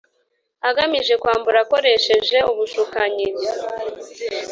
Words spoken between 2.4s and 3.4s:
ubushukanyi